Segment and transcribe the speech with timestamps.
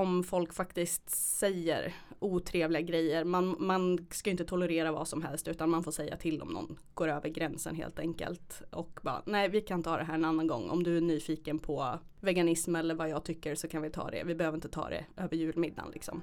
[0.00, 3.24] om folk faktiskt säger otrevliga grejer.
[3.24, 6.78] Man, man ska inte tolerera vad som helst utan man får säga till om någon
[6.94, 8.62] går över gränsen helt enkelt.
[8.70, 10.70] Och bara, nej vi kan ta det här en annan gång.
[10.70, 14.24] Om du är nyfiken på veganism eller vad jag tycker så kan vi ta det.
[14.24, 16.22] Vi behöver inte ta det över julmiddagen liksom.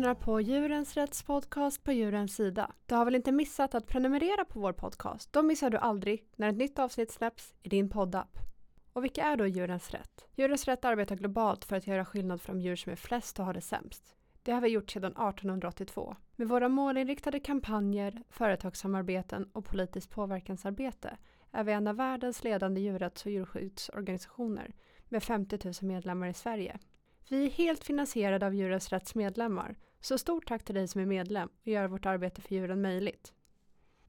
[0.00, 2.72] Lyssnar på Djurens Rätts podcast på Djurens Sida.
[2.86, 5.32] Du har väl inte missat att prenumerera på vår podcast?
[5.32, 8.38] Då missar du aldrig när ett nytt avsnitt släpps i din poddapp.
[8.92, 10.28] Och vilka är då Djurens Rätt?
[10.34, 13.44] Djurens Rätt arbetar globalt för att göra skillnad för de djur som är flest och
[13.44, 14.16] har det sämst.
[14.42, 16.16] Det har vi gjort sedan 1882.
[16.36, 21.16] Med våra målinriktade kampanjer, företagssamarbeten och politiskt påverkansarbete
[21.52, 24.74] är vi en av världens ledande djurrätts och djurskyddsorganisationer
[25.08, 26.78] med 50 000 medlemmar i Sverige.
[27.28, 31.06] Vi är helt finansierade av Djurens Rätts medlemmar, så stort tack till dig som är
[31.06, 33.32] medlem och gör vårt arbete för djuren möjligt.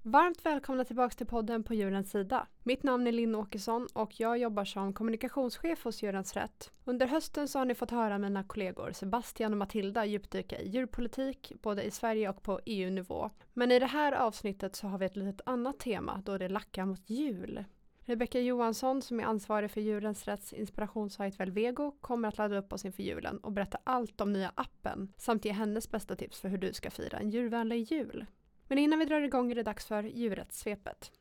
[0.04, 2.48] Varmt välkomna tillbaka till podden på Djurens Sida.
[2.64, 6.72] Mitt namn är Linn Åkesson och jag jobbar som kommunikationschef hos Djurens Rätt.
[6.86, 11.52] Under hösten så har ni fått höra mina kollegor Sebastian och Matilda djupdyka i djurpolitik,
[11.62, 13.30] både i Sverige och på EU-nivå.
[13.54, 16.86] Men i det här avsnittet så har vi ett litet annat tema då det lackar
[16.86, 17.64] mot jul.
[18.06, 22.86] Rebecka Johansson som är ansvarig för Djurens Rätts inspirationssajt Velvego kommer att ladda upp oss
[22.86, 26.58] inför julen och berätta allt om nya appen samt ge hennes bästa tips för hur
[26.58, 28.26] du ska fira en djurvänlig jul.
[28.68, 31.12] Men innan vi drar igång är det dags för djurrättssvepet.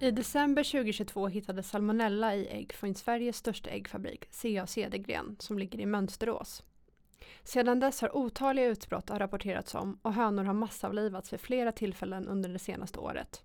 [0.00, 5.80] I december 2022 hittades salmonella i ägg från Sveriges största äggfabrik, CA Cedergren, som ligger
[5.80, 6.62] i Mönsterås.
[7.44, 12.28] Sedan dess har otaliga utbrott har rapporterats om och hönor har massavlivats vid flera tillfällen
[12.28, 13.42] under det senaste året.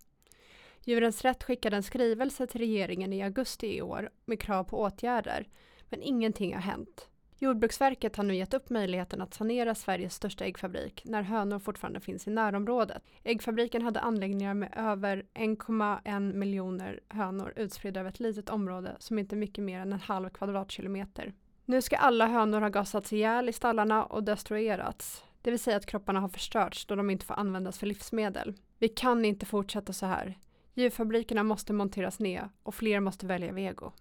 [0.84, 5.48] Djurens Rätt skickade en skrivelse till regeringen i augusti i år med krav på åtgärder,
[5.90, 7.08] men ingenting har hänt.
[7.44, 12.28] Jordbruksverket har nu gett upp möjligheten att sanera Sveriges största äggfabrik när hönor fortfarande finns
[12.28, 13.04] i närområdet.
[13.24, 19.36] Äggfabriken hade anläggningar med över 1,1 miljoner hönor utspridda över ett litet område som inte
[19.36, 21.34] är mycket mer än en halv kvadratkilometer.
[21.66, 25.24] Nu ska alla hönor ha gasats ihjäl i stallarna och destruerats.
[25.42, 28.54] Det vill säga att kropparna har förstörts då de inte får användas för livsmedel.
[28.80, 30.38] Vi kan inte fortsätta så här.
[30.74, 33.92] Djurfabrikerna måste monteras ner och fler måste välja vego.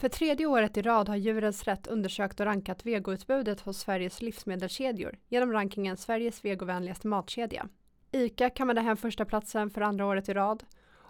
[0.00, 5.18] För tredje året i rad har Djurens Rätt undersökt och rankat vegoutbudet hos Sveriges livsmedelskedjor
[5.28, 7.68] genom rankingen Sveriges vegovänligaste matkedja.
[8.12, 10.64] ICA kammade hem första platsen för andra året i rad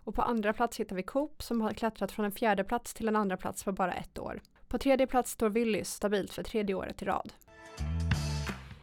[0.04, 3.08] och på andra plats hittar vi Coop som har klättrat från en fjärde plats till
[3.08, 4.40] en andra plats på bara ett år.
[4.72, 7.32] På tredje plats står Willys stabilt för tredje året i rad.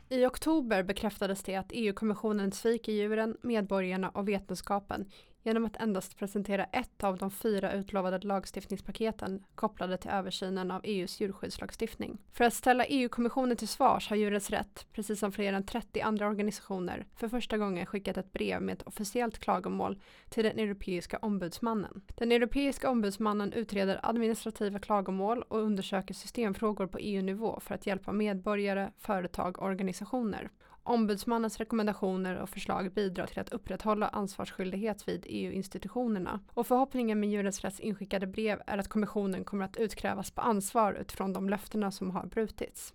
[0.09, 5.05] I oktober bekräftades det att EU-kommissionen sviker djuren, medborgarna och vetenskapen
[5.44, 11.22] genom att endast presentera ett av de fyra utlovade lagstiftningspaketen kopplade till översynen av EUs
[11.22, 12.17] djurskyddslagstiftning.
[12.33, 16.27] För att ställa EU-kommissionen till svars har Djurens Rätt, precis som fler än 30 andra
[16.27, 22.01] organisationer, för första gången skickat ett brev med ett officiellt klagomål till den europeiska ombudsmannen.
[22.16, 28.91] Den europeiska ombudsmannen utreder administrativa klagomål och undersöker systemfrågor på EU-nivå för att hjälpa medborgare,
[28.97, 30.50] företag och organisationer.
[30.89, 37.61] Ombudsmannens rekommendationer och förslag bidrar till att upprätthålla ansvarsskyldighet vid EU-institutionerna och förhoppningen med Djurens
[37.61, 42.11] Rätts inskickade brev är att kommissionen kommer att utkrävas på ansvar utifrån de löftena som
[42.11, 42.94] har brutits.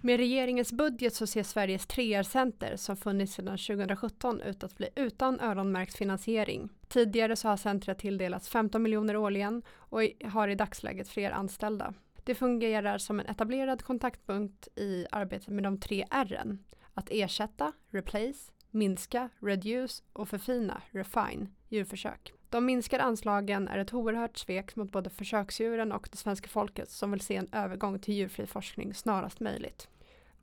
[0.00, 5.40] Med regeringens budget så ser Sveriges 3R-center som funnits sedan 2017 ut att bli utan
[5.40, 6.68] öronmärkt finansiering.
[6.88, 11.94] Tidigare så har centret tilldelats 15 miljoner årligen och har i dagsläget fler anställda.
[12.24, 16.64] Det fungerar som en etablerad kontaktpunkt i arbetet med de tre Ren.
[16.94, 22.32] Att ersätta, replace, minska, reduce och förfina, refine, djurförsök.
[22.48, 27.10] De minskade anslagen är ett oerhört svek mot både försöksdjuren och det svenska folket som
[27.10, 29.88] vill se en övergång till djurfri forskning snarast möjligt.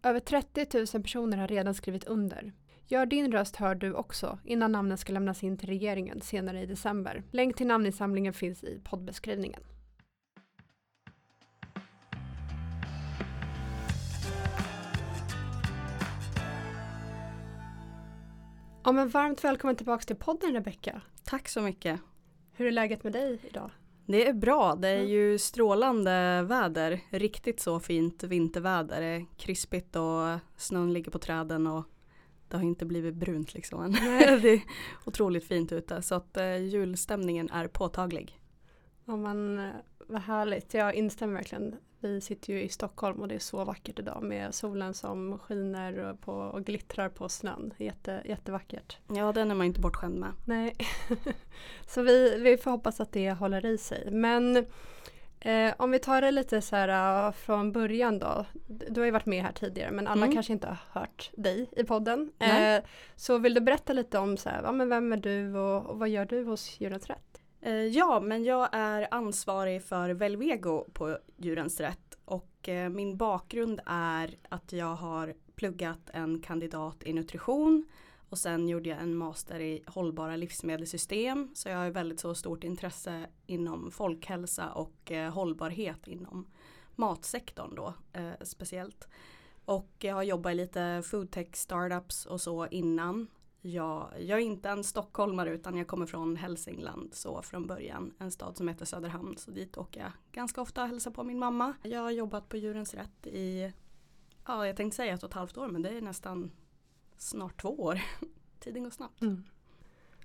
[0.03, 2.53] Över 30 000 personer har redan skrivit under.
[2.87, 6.65] Gör din röst hörd du också innan namnen ska lämnas in till regeringen senare i
[6.65, 7.23] december.
[7.31, 9.61] Länk till namninsamlingen finns i poddbeskrivningen.
[18.83, 21.01] Ja, men varmt välkommen tillbaka till podden Rebecka.
[21.23, 22.01] Tack så mycket.
[22.51, 23.71] Hur är läget med dig idag?
[24.05, 26.99] Det är bra, det är ju strålande väder.
[27.09, 29.01] Riktigt så fint vinterväder.
[29.01, 31.83] Det är krispigt och snön ligger på träden och
[32.47, 33.91] det har inte blivit brunt liksom
[34.41, 34.61] det är
[35.05, 38.41] otroligt fint ute så att eh, julstämningen är påtaglig.
[39.05, 39.71] Ja men
[40.07, 41.75] vad härligt, jag instämmer verkligen.
[42.01, 46.13] Vi sitter ju i Stockholm och det är så vackert idag med solen som skiner
[46.13, 47.73] på, och glittrar på snön.
[47.77, 48.97] Jätte, jättevackert.
[49.07, 50.31] Ja, den är man inte bortskämd med.
[50.45, 50.75] Nej,
[51.87, 54.11] så vi, vi får hoppas att det håller i sig.
[54.11, 54.65] Men
[55.41, 58.45] Eh, om vi tar det lite så här uh, från början då.
[58.67, 60.33] Du har ju varit med här tidigare men alla mm.
[60.33, 62.31] kanske inte har hört dig i podden.
[62.39, 62.83] Eh,
[63.15, 65.99] så vill du berätta lite om så här, ja, men vem är du och, och
[65.99, 67.28] vad gör du hos Djurens Rätt?
[67.61, 73.81] Eh, ja, men jag är ansvarig för Velvego på Djurens Rätt och eh, min bakgrund
[73.85, 77.85] är att jag har pluggat en kandidat i nutrition
[78.29, 81.51] och sen gjorde jag en master i hållbara livsmedelssystem.
[81.53, 86.47] Så jag har väldigt så stort intresse inom folkhälsa och eh, hållbarhet inom
[86.95, 89.07] matsektorn då eh, speciellt.
[89.65, 93.27] Och jag har jobbat i lite foodtech startups och så innan.
[93.61, 98.13] Jag, jag är inte en stockholmare utan jag kommer från Hälsingland så från början.
[98.19, 101.39] En stad som heter Söderhamn så dit åker jag ganska ofta och hälsar på min
[101.39, 101.73] mamma.
[101.83, 103.73] Jag har jobbat på Djurens Rätt i,
[104.47, 106.51] ja jag tänkte säga ett och ett halvt år men det är nästan
[107.17, 108.01] snart två år.
[108.59, 109.21] Tiden går snabbt.
[109.21, 109.43] Mm.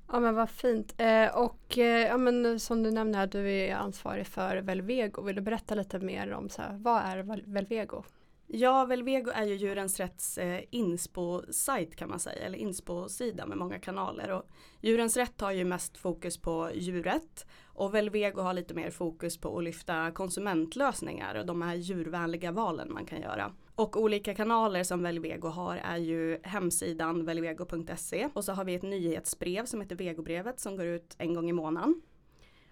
[0.08, 0.94] Ja men vad fint.
[0.98, 5.22] Eh, och eh, ja, men, som du nämnde här, du är ansvarig för Velvego.
[5.22, 7.22] Vill du berätta lite mer om så här, vad är
[7.52, 8.04] Velvego?
[8.46, 13.79] Ja, Velvego är ju Djurens Rätts eh, inspo-sajt kan man säga, eller inspo-sida med många
[13.79, 14.31] kanaler.
[14.31, 14.43] Och
[14.81, 19.58] Djurens Rätt har ju mest fokus på djuret och Velvego har lite mer fokus på
[19.58, 23.52] att lyfta konsumentlösningar och de här djurvänliga valen man kan göra.
[23.75, 28.82] Och olika kanaler som Velvego har är ju hemsidan velvego.se och så har vi ett
[28.82, 32.02] nyhetsbrev som heter Vegobrevet som går ut en gång i månaden.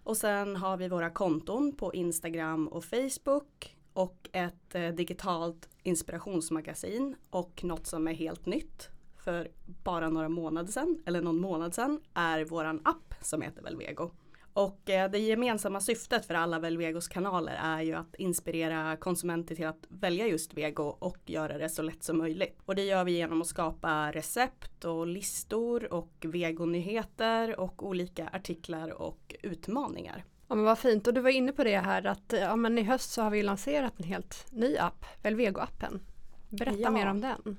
[0.04, 7.16] Och sen har vi våra konton på Instagram och Facebook och ett eh, digitalt inspirationsmagasin
[7.30, 8.88] och något som är helt nytt
[9.24, 14.10] för bara några månader sedan, eller någon månad sedan, är våran app som heter Velvego.
[14.54, 19.66] Och eh, det gemensamma syftet för alla Velvegos kanaler är ju att inspirera konsumenter till
[19.66, 22.58] att välja just vego och göra det så lätt som möjligt.
[22.64, 29.02] Och det gör vi genom att skapa recept och listor och vegonyheter och olika artiklar
[29.02, 30.24] och utmaningar.
[30.52, 32.82] Ja men vad fint och du var inne på det här att ja, men i
[32.82, 36.00] höst så har vi lanserat en helt ny app, Velvego-appen.
[36.48, 36.90] Berätta ja.
[36.90, 37.58] mer om den.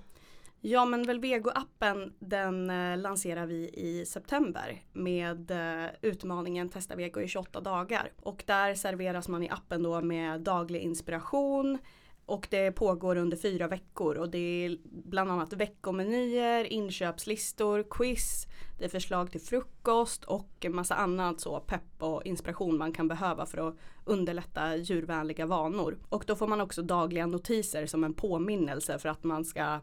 [0.62, 7.28] Ja men Velvego-appen den eh, lanserar vi i september med eh, utmaningen Testa Vego i
[7.28, 8.12] 28 dagar.
[8.22, 11.78] Och där serveras man i appen då med daglig inspiration
[12.26, 18.48] och det pågår under fyra veckor och det är bland annat veckomenyer, inköpslistor, quiz,
[18.80, 23.46] det är förslag till frukost och massa annat så pepp och inspiration man kan behöva
[23.46, 23.76] för att
[24.06, 25.98] underlätta djurvänliga vanor.
[26.10, 29.80] Och då får man också dagliga notiser som en påminnelse för att man ska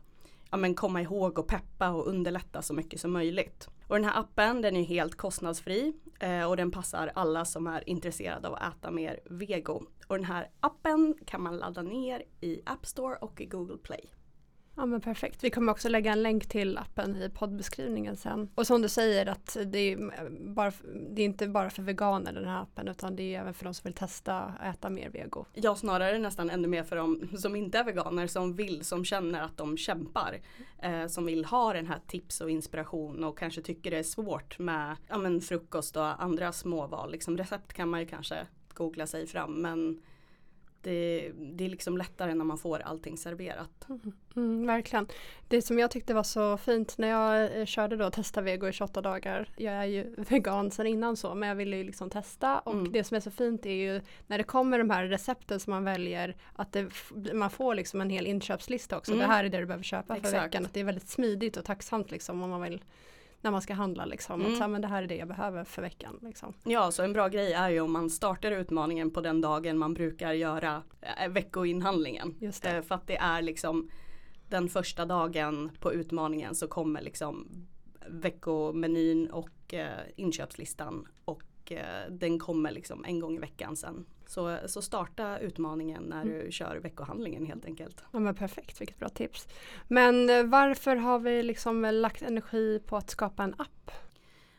[0.51, 3.69] ja, men komma ihåg och peppa och underlätta så mycket som möjligt.
[3.87, 7.89] Och den här appen den är helt kostnadsfri eh, och den passar alla som är
[7.89, 9.83] intresserade av att äta mer vego.
[10.07, 14.11] Och den här appen kan man ladda ner i App Store och i Google Play.
[14.75, 15.45] Ja men perfekt.
[15.45, 18.49] Vi kommer också lägga en länk till appen i poddbeskrivningen sen.
[18.55, 20.73] Och som du säger att det är, eh, bara,
[21.11, 23.75] det är inte bara för veganer den här appen utan det är även för de
[23.75, 25.45] som vill testa att äta mer vego.
[25.55, 29.43] Ja snarare nästan ännu mer för de som inte är veganer som vill, som känner
[29.43, 30.41] att de kämpar.
[30.83, 34.59] Eh, som vill ha den här tips och inspiration och kanske tycker det är svårt
[34.59, 37.13] med ja, men frukost och andra småval.
[37.13, 40.03] Liksom recept kan man ju kanske googla sig fram men
[40.83, 43.87] det, det är liksom lättare när man får allting serverat.
[43.89, 45.07] Mm, mm, verkligen.
[45.49, 48.73] Det som jag tyckte var så fint när jag eh, körde då testa vego i
[48.73, 49.49] 28 dagar.
[49.57, 52.93] Jag är ju vegan sedan innan så men jag ville ju liksom testa och mm.
[52.93, 55.85] det som är så fint är ju när det kommer de här recepten som man
[55.85, 56.91] väljer att det,
[57.33, 59.13] man får liksom en hel inköpslista också.
[59.13, 59.31] Det mm.
[59.31, 60.35] här är det du behöver köpa Exakt.
[60.35, 60.67] för veckan.
[60.67, 62.83] Att det är väldigt smidigt och tacksamt liksom om man vill
[63.41, 64.41] när man ska handla liksom.
[64.41, 64.53] Mm.
[64.53, 66.19] Att så men det här är det jag behöver för veckan.
[66.23, 66.55] Liksom.
[66.65, 69.95] Ja, så en bra grej är ju om man startar utmaningen på den dagen man
[69.95, 72.35] brukar göra äh, veckoinhandlingen.
[72.41, 72.77] Just det.
[72.77, 73.91] Äh, för att det är liksom
[74.49, 77.49] den första dagen på utmaningen så kommer liksom
[78.09, 81.43] veckomenyn och äh, inköpslistan och
[82.09, 84.07] den kommer liksom en gång i veckan sen.
[84.31, 86.45] Så, så starta utmaningen när mm.
[86.45, 88.05] du kör veckohandlingen helt enkelt.
[88.13, 89.49] Ja men perfekt, vilket bra tips.
[89.89, 93.91] Men eh, varför har vi liksom lagt energi på att skapa en app?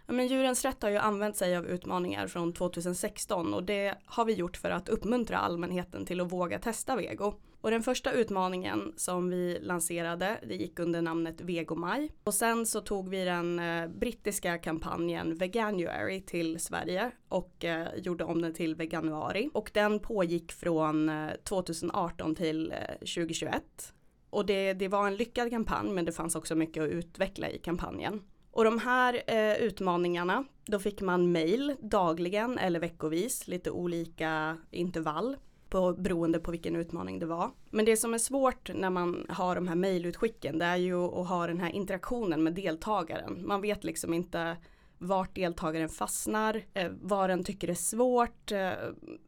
[0.06, 4.34] Men Djurens Rätt har ju använt sig av utmaningar från 2016 och det har vi
[4.34, 7.34] gjort för att uppmuntra allmänheten till att våga testa vego.
[7.62, 12.12] Och den första utmaningen som vi lanserade, det gick under namnet Vegomaj.
[12.24, 18.24] Och sen så tog vi den eh, brittiska kampanjen Veganuary till Sverige och eh, gjorde
[18.24, 19.50] om den till Veganuari.
[19.54, 23.94] Och den pågick från eh, 2018 till 2021.
[24.30, 27.58] Och det, det var en lyckad kampanj men det fanns också mycket att utveckla i
[27.58, 28.22] kampanjen.
[28.52, 35.38] Och de här eh, utmaningarna, då fick man mail dagligen eller veckovis, lite olika intervall
[35.72, 37.52] på, beroende på vilken utmaning det var.
[37.70, 41.28] Men det som är svårt när man har de här mejlutskicken det är ju att
[41.28, 43.48] ha den här interaktionen med deltagaren.
[43.48, 44.58] Man vet liksom inte
[44.98, 48.72] vart deltagaren fastnar, eh, vad den tycker är svårt, eh,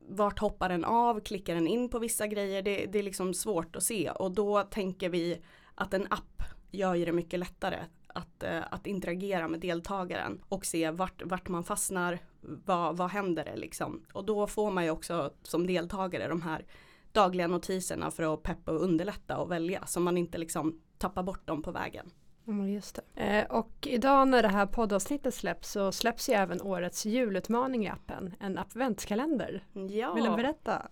[0.09, 2.61] vart hoppar den av, klickar den in på vissa grejer.
[2.61, 5.41] Det, det är liksom svårt att se och då tänker vi
[5.75, 7.79] att en app gör ju det mycket lättare
[8.13, 13.45] att, eh, att interagera med deltagaren och se vart, vart man fastnar, vad, vad händer
[13.45, 14.05] det liksom.
[14.13, 16.65] Och då får man ju också som deltagare de här
[17.11, 21.47] dagliga notiserna för att peppa och underlätta och välja så man inte liksom tappar bort
[21.47, 22.11] dem på vägen.
[22.47, 23.23] Mm, just det.
[23.23, 27.89] Eh, och idag när det här poddavsnittet släpps så släpps ju även årets julutmaning i
[27.89, 29.63] appen, en adventskalender.
[29.89, 30.13] Ja.
[30.13, 30.87] Vill du berätta?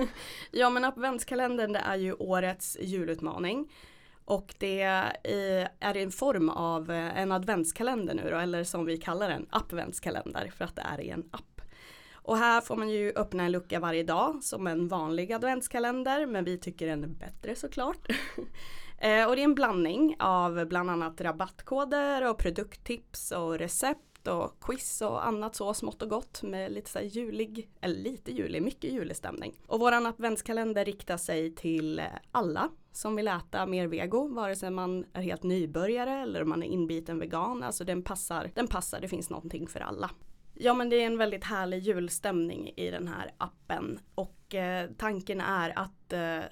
[0.50, 3.72] ja men adventskalendern det är ju årets julutmaning.
[4.26, 9.28] Och det är en form av eh, en adventskalender nu då, eller som vi kallar
[9.28, 11.60] den, appventskalender för att det är i en app.
[12.12, 16.44] Och här får man ju öppna en lucka varje dag som en vanlig adventskalender men
[16.44, 18.08] vi tycker den är bättre såklart.
[18.98, 24.60] Eh, och det är en blandning av bland annat rabattkoder och produkttips och recept och
[24.60, 28.62] quiz och annat så smått och gott med lite så här julig, eller lite julig,
[28.62, 29.60] mycket julig stämning.
[29.66, 34.70] Och våran adventskalender riktar sig till eh, alla som vill äta mer vego, vare sig
[34.70, 37.62] man är helt nybörjare eller om man är inbiten vegan.
[37.62, 40.10] Alltså den passar, den passar, det finns någonting för alla.
[40.54, 45.40] Ja men det är en väldigt härlig julstämning i den här appen och eh, tanken
[45.40, 46.50] är att eh,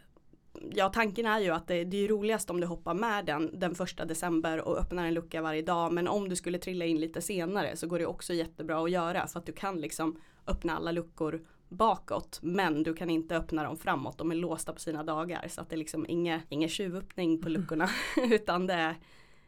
[0.74, 3.74] ja, tanken är ju att det, det är roligast om du hoppar med den den
[3.74, 5.92] första december och öppnar en lucka varje dag.
[5.92, 9.26] Men om du skulle trilla in lite senare så går det också jättebra att göra
[9.26, 13.76] för att du kan liksom öppna alla luckor bakåt men du kan inte öppna dem
[13.76, 14.18] framåt.
[14.18, 17.48] De är låsta på sina dagar så att det är liksom ingen, ingen tjuvöppning på
[17.48, 18.96] luckorna utan det är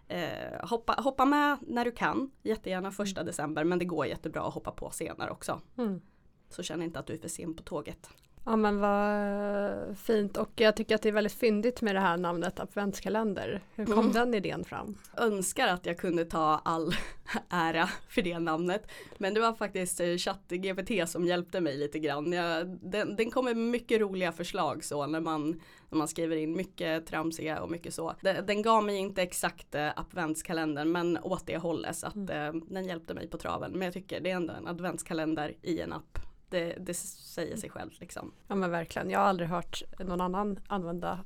[0.08, 3.26] eh, hoppa, hoppa med när du kan, jättegärna första mm.
[3.26, 5.60] december men det går jättebra att hoppa på senare också.
[5.78, 6.00] Mm.
[6.48, 8.10] Så känn inte att du är för sen på tåget.
[8.48, 12.16] Ja men vad fint och jag tycker att det är väldigt fyndigt med det här
[12.16, 13.60] namnet adventskalender.
[13.74, 14.12] Hur kom mm.
[14.12, 14.98] den idén fram?
[15.16, 16.94] Önskar att jag kunde ta all
[17.48, 18.90] ära för det namnet.
[19.18, 22.32] Men det var faktiskt eh, ChatGPT som hjälpte mig lite grann.
[22.32, 26.56] Jag, den, den kom med mycket roliga förslag så när man, när man skriver in
[26.56, 28.14] mycket tramsiga och mycket så.
[28.20, 32.56] Den, den gav mig inte exakt eh, adventskalendern men åt det hållet så att mm.
[32.56, 33.72] eh, den hjälpte mig på traven.
[33.72, 36.18] Men jag tycker det är ändå en adventskalender i en app
[36.50, 38.32] det, det säger sig självt liksom.
[38.48, 41.24] Ja men verkligen, jag har aldrig hört någon annan använda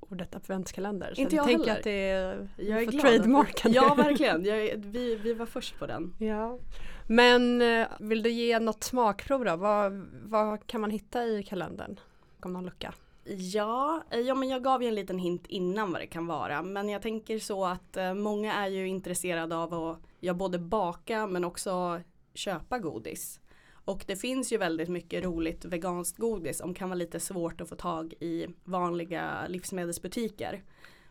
[0.00, 1.20] ordet adventskalender.
[1.20, 1.78] Inte jag tänker heller.
[1.78, 5.86] att det är jag är för trademarka Ja verkligen, jag, vi, vi var först på
[5.86, 6.14] den.
[6.18, 6.58] Ja.
[7.06, 9.56] Men eh, vill du ge något smakprov då?
[9.56, 12.00] Vad, vad kan man hitta i kalendern?
[12.42, 12.94] Om någon lucka?
[13.24, 16.62] Ja, eh, ja, men jag gav ju en liten hint innan vad det kan vara.
[16.62, 21.26] Men jag tänker så att eh, många är ju intresserade av att ja, både baka
[21.26, 22.00] men också
[22.34, 23.40] köpa godis.
[23.88, 27.68] Och det finns ju väldigt mycket roligt veganskt godis som kan vara lite svårt att
[27.68, 30.64] få tag i vanliga livsmedelsbutiker.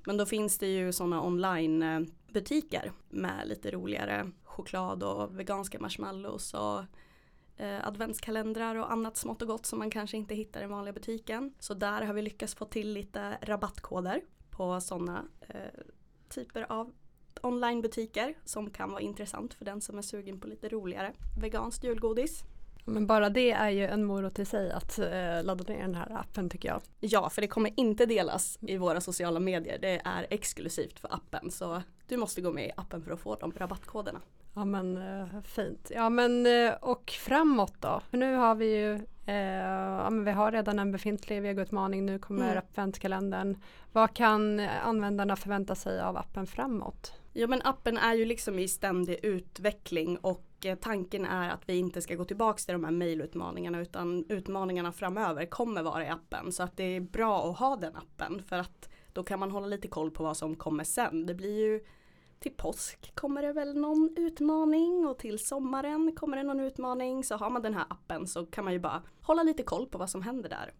[0.05, 6.79] Men då finns det ju sådana onlinebutiker med lite roligare choklad och veganska marshmallows och
[7.57, 10.93] eh, adventskalendrar och annat smått och gott som man kanske inte hittar i den vanliga
[10.93, 11.53] butiken.
[11.59, 15.81] Så där har vi lyckats få till lite rabattkoder på sådana eh,
[16.29, 16.93] typer av
[17.41, 22.43] onlinebutiker som kan vara intressant för den som är sugen på lite roligare veganskt julgodis.
[22.87, 26.17] Men bara det är ju en morot i sig att eh, ladda ner den här
[26.19, 26.81] appen tycker jag.
[26.99, 29.77] Ja, för det kommer inte delas i våra sociala medier.
[29.81, 31.51] Det är exklusivt för appen.
[31.51, 34.19] Så du måste gå med i appen för att få de rabattkoderna.
[34.53, 35.91] Ja men eh, fint.
[35.95, 38.01] Ja men eh, och framåt då?
[38.11, 38.93] Nu har vi ju
[39.25, 42.05] eh, ja, men vi har redan en befintlig vegoutmaning.
[42.05, 42.57] Nu kommer mm.
[42.57, 43.57] adventskalendern.
[43.91, 47.13] Vad kan användarna förvänta sig av appen framåt?
[47.33, 51.77] Ja men appen är ju liksom i ständig utveckling och Eh, tanken är att vi
[51.77, 56.51] inte ska gå tillbaka till de här mejlutmaningarna utan utmaningarna framöver kommer vara i appen.
[56.51, 59.67] Så att det är bra att ha den appen för att då kan man hålla
[59.67, 61.25] lite koll på vad som kommer sen.
[61.25, 61.83] Det blir ju
[62.39, 67.23] till påsk kommer det väl någon utmaning och till sommaren kommer det någon utmaning.
[67.23, 69.97] Så har man den här appen så kan man ju bara hålla lite koll på
[69.97, 70.73] vad som händer där.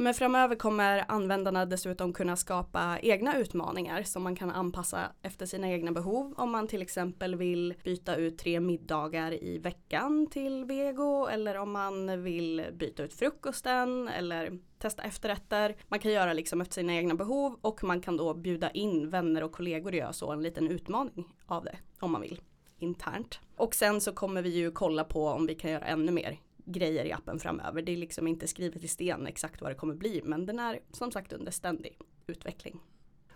[0.00, 5.70] Men framöver kommer användarna dessutom kunna skapa egna utmaningar som man kan anpassa efter sina
[5.70, 6.34] egna behov.
[6.36, 11.72] Om man till exempel vill byta ut tre middagar i veckan till vego eller om
[11.72, 15.76] man vill byta ut frukosten eller testa efterrätter.
[15.88, 19.42] Man kan göra liksom efter sina egna behov och man kan då bjuda in vänner
[19.42, 22.40] och kollegor och göra så en liten utmaning av det om man vill
[22.78, 23.40] internt.
[23.56, 26.38] Och sen så kommer vi ju kolla på om vi kan göra ännu mer
[26.72, 27.82] grejer i appen framöver.
[27.82, 30.78] Det är liksom inte skrivet i sten exakt vad det kommer bli men den är
[30.92, 32.80] som sagt under ständig utveckling.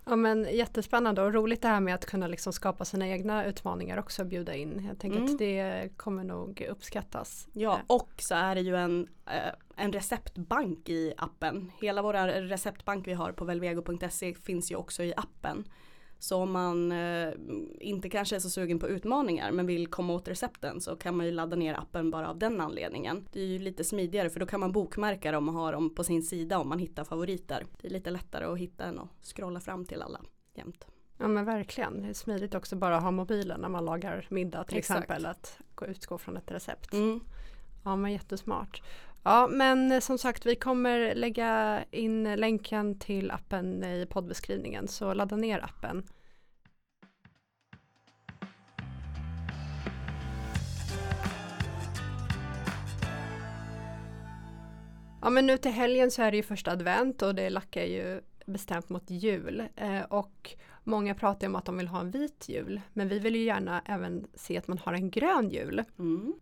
[0.07, 3.97] Ja men jättespännande och roligt det här med att kunna liksom skapa sina egna utmaningar
[3.97, 4.85] också och bjuda in.
[4.87, 5.31] Jag tänker Mm.
[5.33, 7.47] att det kommer nog uppskattas.
[7.53, 11.71] Ja, Eh, och så är det ju en, eh, en receptbank i appen.
[11.81, 15.67] Hela vår receptbank vi har på velvego.se finns ju också i appen.
[16.19, 17.29] Så om man eh,
[17.79, 21.25] inte kanske är så sugen på utmaningar men vill komma åt recepten så kan man
[21.25, 23.27] ju ladda ner appen bara av den anledningen.
[23.31, 26.03] Det är ju lite smidigare för då kan man bokmärka dem och ha dem på
[26.03, 27.65] sin sida om man hittar favoriter.
[27.81, 30.21] Det är lite lättare att hitta än att scrolla fram till alla
[30.53, 30.87] jämt.
[31.17, 32.01] Ja men verkligen.
[32.01, 35.03] Det är smidigt också bara att ha mobilen när man lagar middag till Exakt.
[35.03, 35.25] exempel.
[35.25, 36.93] Att gå- utgå från ett recept.
[36.93, 37.19] Mm.
[37.83, 38.81] Ja men jättesmart.
[39.27, 45.13] Ja men eh, som sagt vi kommer lägga in länken till appen i poddbeskrivningen så
[45.13, 46.03] ladda ner appen.
[55.21, 58.21] Ja men nu till helgen så är det ju första advent och det lackar ju
[58.45, 59.63] bestämt mot jul.
[59.75, 62.81] Eh, och många pratar ju om att de vill ha en vit jul.
[62.93, 65.83] Men vi vill ju gärna även se att man har en grön jul.
[65.99, 66.33] Mm.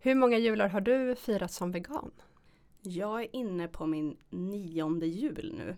[0.00, 2.10] Hur många jular har du firat som vegan?
[2.82, 5.76] Jag är inne på min nionde jul nu.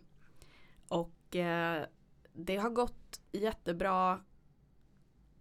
[0.89, 1.85] Och eh,
[2.33, 4.21] det har gått jättebra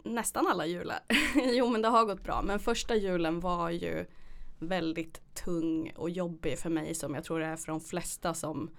[0.02, 1.00] nästan alla jular.
[1.34, 2.42] jo men det har gått bra.
[2.42, 4.06] Men första julen var ju
[4.58, 8.70] väldigt tung och jobbig för mig som jag tror det är för de flesta som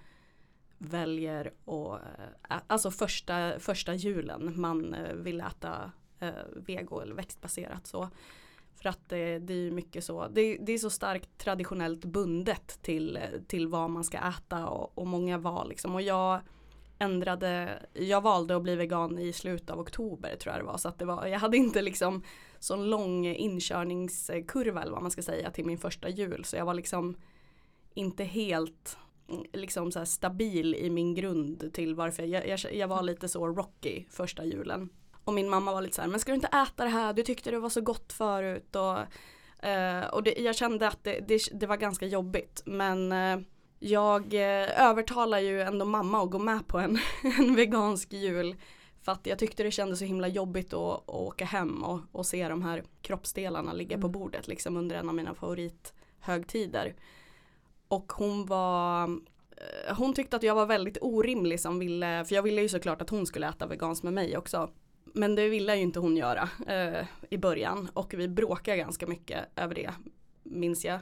[0.78, 2.02] väljer att,
[2.50, 8.08] eh, alltså första, första julen man eh, vill äta eh, vego eller växtbaserat så.
[8.82, 13.18] För att det, det är mycket så, det, det är så starkt traditionellt bundet till,
[13.46, 15.94] till vad man ska äta och, och många val liksom.
[15.94, 16.40] Och jag
[16.98, 20.78] ändrade, jag valde att bli vegan i slutet av oktober tror jag det var.
[20.78, 22.22] Så att det var, jag hade inte liksom
[22.58, 26.44] sån lång inkörningskurva eller vad man ska säga till min första jul.
[26.44, 27.16] Så jag var liksom
[27.94, 28.98] inte helt
[29.52, 33.46] liksom så här stabil i min grund till varför jag, jag, jag var lite så
[33.46, 34.88] rocky första julen.
[35.24, 37.12] Och min mamma var lite så här, men ska du inte äta det här?
[37.12, 38.76] Du tyckte det var så gott förut.
[38.76, 38.98] Och,
[39.66, 42.62] eh, och det, jag kände att det, det, det var ganska jobbigt.
[42.64, 43.38] Men eh,
[43.78, 46.98] jag eh, övertalar ju ändå mamma att gå med på en,
[47.38, 48.56] en vegansk jul.
[49.02, 52.26] För att jag tyckte det kändes så himla jobbigt att, att åka hem och, och
[52.26, 54.12] se de här kroppsdelarna ligga på Mm.
[54.12, 56.94] bordet liksom under en av mina favorithögtider.
[57.88, 59.02] Och hon var
[59.56, 63.02] eh, hon tyckte att jag var väldigt orimlig som ville, för jag ville ju såklart
[63.02, 64.70] att hon skulle äta veganskt med mig också.
[65.12, 69.48] Men det ville ju inte hon göra eh, i början och vi bråkade ganska mycket
[69.56, 69.90] över det,
[70.42, 70.98] minns jag.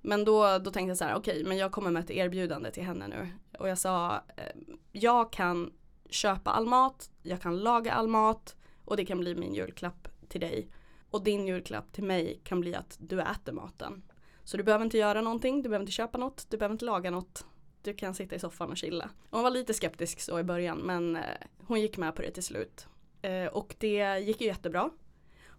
[0.00, 2.82] Men då, då tänkte jag så här, okej, men jag kommer med ett erbjudande till
[2.82, 3.28] henne nu.
[3.58, 4.56] Och jag sa, eh,
[4.92, 5.72] jag kan
[6.10, 10.40] köpa all mat, jag kan laga all mat och det kan bli min julklapp till
[10.40, 10.68] dig.
[11.10, 14.02] Och din julklapp till mig kan bli att du äter maten.
[14.44, 17.10] Så du behöver inte göra någonting, du behöver inte köpa något, du behöver inte laga
[17.10, 17.46] något.
[17.82, 19.10] Du kan sitta i soffan och chilla.
[19.30, 21.22] Hon var lite skeptisk så i början men eh,
[21.66, 22.88] hon gick med på det till slut.
[23.22, 24.90] Eh, och det gick ju jättebra.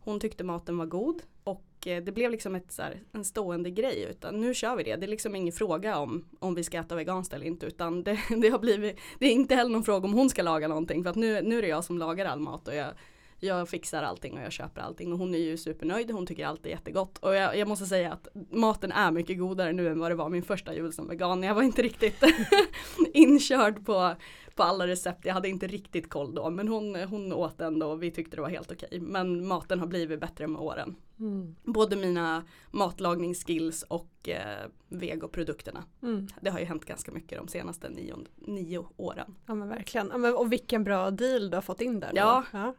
[0.02, 3.69] Hon tyckte maten var god och eh, det blev liksom ett, så här, en stående
[3.69, 4.95] grej utan nu kör vi det.
[4.95, 8.19] Det är liksom ingen fråga om, om vi ska äta veganskt eller inte utan det,
[8.41, 11.10] det har blivit, det är inte heller någon fråga om hon ska laga någonting för
[11.10, 12.93] att nu, nu är det jag som lagar all mat och jag,
[13.39, 16.65] jag fixar allting och jag köper allting och hon är ju supernöjd, hon tycker allt
[16.65, 20.12] är jättegott och jag, jag måste säga att maten är mycket godare nu än vad
[20.12, 21.43] det var min första jul som vegan.
[21.43, 22.23] Jag var inte riktigt
[23.13, 24.15] inkörd på,
[24.56, 28.04] på alla recept, jag hade inte riktigt koll då men hon, hon åt ändå och
[28.04, 28.99] vi tyckte det var helt okej.
[28.99, 30.95] Men maten har blivit bättre med åren.
[31.19, 31.56] Mm.
[31.63, 35.84] Både mina matlagningsskills och eh, vegoprodukterna.
[36.02, 36.28] Mm.
[36.41, 39.36] Det har ju hänt ganska mycket de senaste nio, nio åren.
[39.45, 40.10] Ja men verkligen.
[40.12, 42.12] Ja, men, och vilken bra deal du har fått in där.
[42.15, 42.43] Ja.
[42.54, 42.73] ja.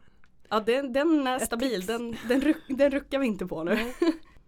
[0.51, 1.87] Ja den, den är Ett stabil, tips.
[1.87, 3.77] den, den, ruck, den ruckar vi inte på nu.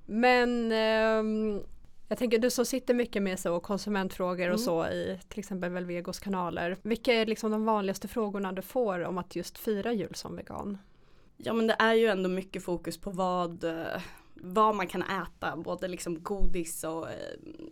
[0.06, 1.62] Men ehm,
[2.08, 4.58] jag tänker du som sitter mycket med så konsumentfrågor och Mm.
[4.58, 6.78] så i till exempel Velvegos kanaler.
[6.82, 10.78] Vilka är liksom de vanligaste frågorna du får om att just fira jul som vegan?
[11.38, 14.02] Ja men det är ju ändå mycket fokus på vad, eh,
[14.34, 17.16] vad man kan äta, både liksom godis och eh,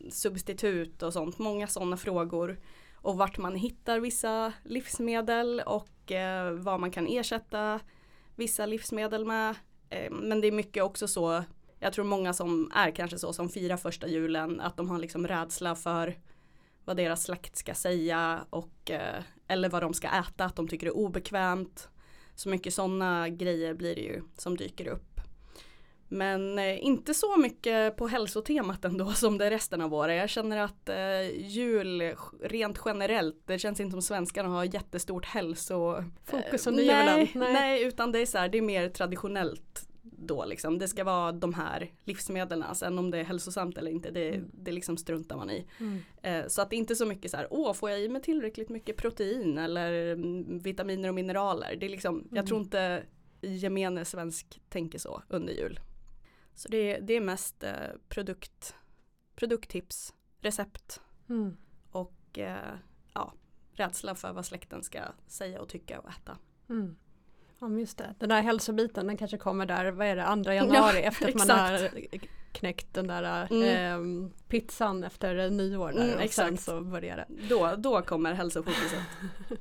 [0.10, 1.38] substitut och sånt.
[1.40, 2.60] Många sådana frågor.
[2.96, 7.80] Och vart man hittar vissa livsmedel och eh, vad man kan ersätta
[8.36, 9.56] vissa livsmedel med.
[9.90, 11.44] Eh, men det är mycket också så,
[11.80, 15.28] jag tror många som är kanske så som firar första julen, att de har liksom
[15.28, 16.18] rädsla för
[16.86, 20.86] vad deras släkt ska säga och eh, eller vad de ska äta, att de tycker
[20.86, 21.90] det är obekvämt.
[22.36, 25.11] Så mycket sådana grejer blir det ju som dyker upp.
[26.14, 30.18] Men eh, inte så mycket på hälsotemat ändå som det är resten av året.
[30.18, 36.04] Jag känner att eh, jul rent generellt, det känns inte som svenskarna har jättestort hälso...
[36.26, 37.54] Fokus eh, nej, Nej.
[37.54, 37.84] nej.
[37.84, 40.78] utan det är så här, det är mer traditionellt då liksom.
[40.80, 42.64] Det ska vara de här livsmedlen.
[42.76, 44.50] Sen om det är hälsosamt eller inte det, Mm.
[44.54, 45.66] det liksom struntar man i.
[45.80, 46.00] Mm.
[46.22, 48.22] Eh, så att det är inte så mycket så här, åh får jag i mig
[48.22, 51.76] tillräckligt mycket protein eller mm, vitaminer och mineraler.
[51.80, 52.28] Det är liksom, Mm.
[52.32, 53.04] jag tror inte
[53.42, 55.80] gemene svensk tänker så under jul.
[56.56, 57.74] Så det, det är mest eh,
[58.10, 58.76] produkt,
[59.36, 61.58] produkttips, recept Mm.
[61.92, 62.56] och eh,
[63.14, 63.34] ja,
[63.74, 66.38] rädsla för vad släkten ska säga och tycka och äta.
[66.70, 66.96] Mm.
[67.60, 68.16] Ja, just det.
[68.20, 71.50] Den där hälsobiten den kanske kommer där, vad är det, andra januari efter att man
[71.60, 71.90] har
[72.52, 73.64] knäckt den där Mm.
[73.64, 76.62] ehm, pizzan efter nyår där Mm, och sen exakt.
[76.62, 77.26] så börjar det.
[77.50, 79.00] Då, då kommer hälsofokuset.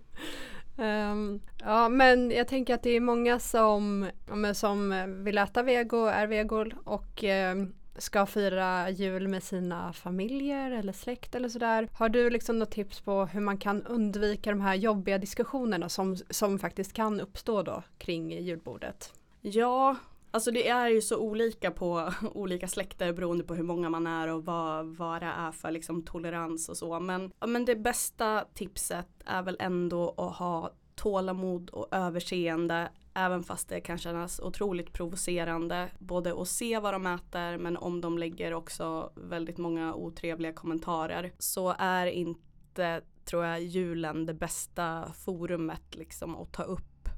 [0.77, 4.11] Um, ja men jag tänker att det är många som,
[4.55, 10.93] som vill äta vego, är vegor och um, ska fira jul med sina familjer eller
[10.93, 11.89] släkt eller sådär.
[11.93, 16.17] Har du liksom något tips på hur man kan undvika de här jobbiga diskussionerna som,
[16.31, 19.13] som faktiskt kan uppstå då kring julbordet?
[19.41, 19.97] Ja,
[20.31, 24.29] alltså det är ju så olika på olika släkter beroende på hur många man är
[24.29, 27.01] och vad, vad det är för liksom tolerans och så.
[27.01, 33.69] Men, men det bästa tipset är väl ändå att ha tålamod och överseende även fast
[33.69, 38.55] det kan kännas otroligt provocerande både att se vad de äter men om de lägger
[38.55, 46.37] också väldigt många otrevliga kommentarer så är inte tror jag julen det bästa forumet liksom
[46.37, 47.09] att ta upp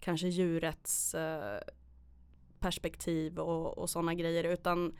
[0.00, 1.58] kanske djurets eh,
[2.64, 4.92] perspektiv och, och sådana grejer utan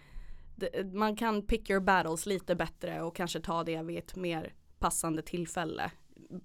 [0.56, 4.54] det, man kan pick your battles lite bättre och kanske ta det vid ett mer
[4.78, 5.90] passande tillfälle.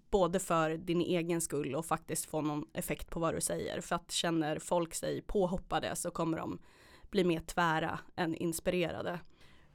[0.09, 3.81] Både för din egen skull och faktiskt få någon effekt på vad du säger.
[3.81, 6.59] För att känner folk sig påhoppade så kommer de
[7.09, 9.19] bli mer tvära än inspirerade.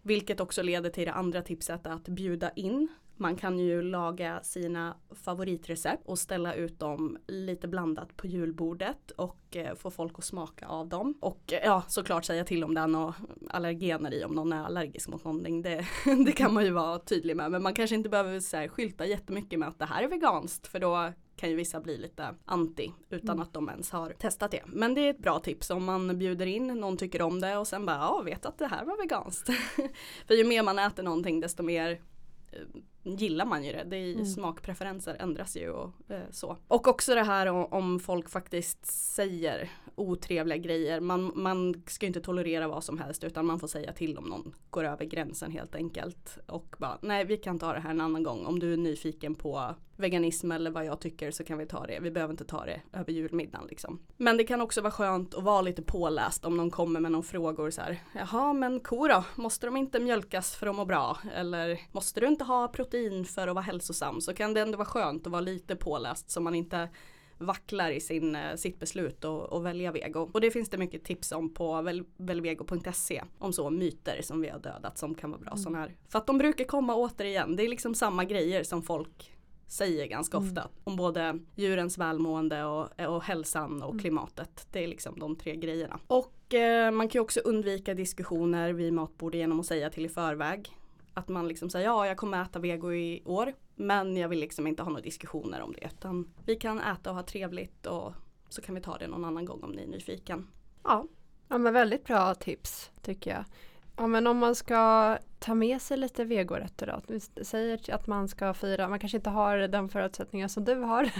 [0.02, 2.88] Vilket också leder till det andra tipset att bjuda in.
[3.16, 9.56] Man kan ju laga sina favoritrecept och ställa ut dem lite blandat på julbordet och
[9.56, 11.14] eh, få folk att smaka av dem.
[11.20, 13.14] Och eh, ja, såklart säga till om det är några
[13.50, 15.62] allergener i om någon är allergisk mot någonting.
[15.62, 15.86] Det,
[16.26, 17.50] det kan man ju vara tydlig med.
[17.50, 20.66] Men man kanske inte behöver så här, skylta jättemycket med att det här är veganskt
[20.66, 23.42] för då kan ju vissa bli lite anti utan Mm.
[23.42, 24.62] att de ens har testat det.
[24.66, 27.66] Men det är ett bra tips om man bjuder in, någon tycker om det och
[27.66, 29.50] sen bara ja, vet att det här var veganskt.
[30.26, 32.00] för ju mer man äter någonting desto mer
[32.52, 32.58] eh,
[33.04, 33.84] gillar man ju det.
[33.84, 34.26] det är, Mm.
[34.26, 36.56] Smakpreferenser ändras ju och eh, så.
[36.68, 41.00] Och också det här om, om folk faktiskt säger otrevliga grejer.
[41.00, 44.24] Man, man ska ju inte tolerera vad som helst utan man får säga till om
[44.24, 46.38] någon går över gränsen helt enkelt.
[46.46, 48.46] Och bara nej vi kan ta det här en annan gång.
[48.46, 51.98] Om du är nyfiken på veganism eller vad jag tycker så kan vi ta det.
[52.00, 53.98] Vi behöver inte ta det över julmiddagen liksom.
[54.16, 57.22] Men det kan också vara skönt att vara lite påläst om någon kommer med någon
[57.22, 58.02] frågor så här.
[58.14, 59.24] Jaha men kor då?
[59.34, 61.18] Måste de inte mjölkas för att må bra?
[61.34, 62.93] Eller måste du inte ha protein
[63.28, 64.20] för att vara hälsosam?
[64.20, 66.88] Så kan det ändå vara skönt att vara lite påläst så man inte
[67.38, 70.30] vacklar i sin, eh, sitt beslut och, och välja vego.
[70.32, 74.48] Och det finns det mycket tips om på väl, välvego.se om så myter som vi
[74.48, 75.62] har dödat som kan vara bra Mm.
[75.62, 75.96] sån här.
[76.08, 77.56] För att de brukar komma återigen.
[77.56, 79.30] Det är liksom samma grejer som folk
[79.68, 80.48] säger ganska Mm.
[80.48, 80.68] ofta.
[80.84, 84.00] Om både djurens välmående och, och hälsan och Mm.
[84.02, 84.66] klimatet.
[84.72, 85.98] Det är liksom de tre grejerna.
[86.06, 90.08] Och eh, man kan ju också undvika diskussioner vid matbordet genom att säga till i
[90.08, 90.70] förväg.
[91.14, 93.54] Att man liksom säger ja jag kommer äta vego i år.
[93.74, 95.86] Men jag vill liksom inte ha några diskussioner om det.
[95.86, 98.12] Utan vi kan äta och ha trevligt och
[98.48, 100.46] så kan vi ta det någon annan gång om ni är nyfiken.
[100.84, 101.06] Ja,
[101.48, 103.44] Ja men väldigt bra tips tycker jag.
[103.96, 107.00] Ja men om man ska ta med sig lite vegorätter då.
[107.06, 111.10] Du säger att man ska fira, man kanske inte har den förutsättningen som du har.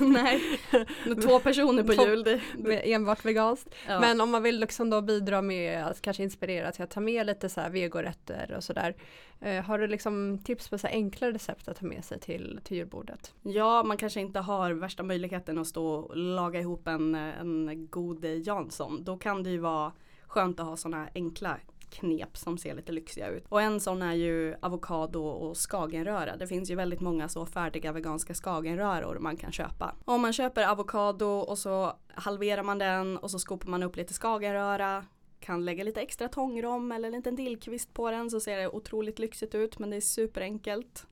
[0.12, 0.40] nej.
[1.06, 2.40] Med två personer på Två- jul.
[2.58, 3.74] Med enbart veganskt.
[3.88, 4.00] ja.
[4.00, 7.26] Men om man vill liksom då bidra med att kanske inspirera till att ta med
[7.26, 8.94] lite så här vegorätter och sådär.
[9.40, 12.76] Eh, har du liksom tips på så enkla recept att ta med sig till, till
[12.76, 13.34] julbordet?
[13.42, 18.24] Ja, man kanske inte har värsta möjligheten att stå och laga ihop en, en god
[18.24, 19.04] Jansson.
[19.04, 19.92] Då kan det ju vara
[20.26, 21.56] skönt att ha sådana enkla
[21.94, 23.44] knep som ser lite lyxiga ut.
[23.48, 26.36] Och en sån är ju avokado och skagenröra.
[26.36, 29.94] Det finns ju väldigt många så färdiga veganska skagenröror man kan köpa.
[30.04, 34.14] Om man köper avokado och så halverar man den och så skopar man upp lite
[34.14, 35.04] skagenröra
[35.40, 39.18] kan lägga lite extra tångrom eller en liten dillkvist på den så ser det otroligt
[39.18, 41.06] lyxigt ut men det är superenkelt.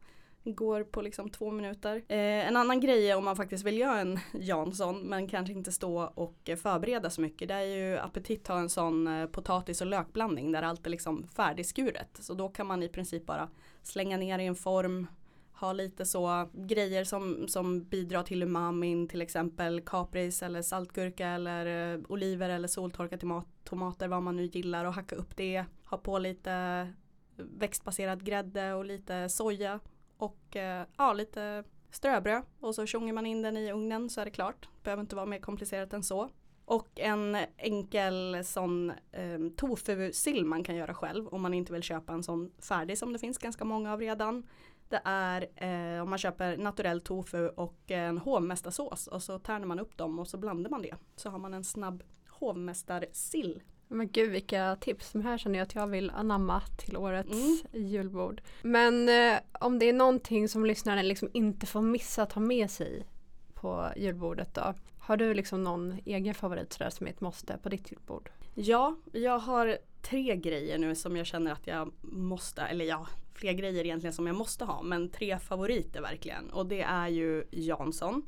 [0.44, 1.96] Går på liksom två minuter.
[2.08, 5.72] Eh, en annan grej är om man faktiskt vill göra en Jansson men kanske inte
[5.72, 7.48] stå och eh, förbereda så mycket.
[7.48, 11.26] Det är ju Appetit har en sån eh, potatis och lökblandning där allt är liksom
[11.26, 12.18] färdigskuret.
[12.20, 13.48] Så då kan man i princip bara
[13.82, 15.06] slänga ner i en form.
[15.52, 21.94] Ha lite så grejer som, som bidrar till umamin till exempel kapris eller saltgurka eller
[21.94, 25.64] eh, oliver eller soltorkade tomat, tomater vad man nu gillar och hacka upp det.
[25.84, 26.88] Ha på lite
[27.36, 29.80] växtbaserad grädde och lite soja
[30.22, 34.24] och eh, ja, lite ströbröd och så tjongar man in den i ugnen så är
[34.24, 34.68] det klart.
[34.82, 36.28] Behöver inte vara mer komplicerat än så.
[36.64, 42.12] Och en enkel sån eh, tofu-sill man kan göra själv om man inte vill köpa
[42.12, 44.46] en sån färdig som det finns ganska många av redan.
[44.88, 49.80] Det är eh, om man köper naturell tofu och en hovmästarsås och så tärnar man
[49.80, 50.94] upp dem och så blandar man det.
[51.16, 53.62] Så har man en snabb hovmästarsill.
[53.92, 55.12] Men gud vilka tips.
[55.12, 57.58] De här känner jag att jag vill anamma till årets mm.
[57.72, 58.40] julbord.
[58.62, 62.70] Men eh, om det är någonting som lyssnaren liksom inte får missa att ha med
[62.70, 63.06] sig
[63.54, 64.74] på julbordet då?
[64.98, 68.30] Har du liksom någon egen favorit sådär som är ett måste på ditt julbord?
[68.54, 73.52] Ja, jag har tre grejer nu som jag känner att jag måste, eller ja, fler
[73.52, 76.50] grejer egentligen som jag måste ha, men tre favoriter verkligen.
[76.50, 78.22] Och det är ju Jansson.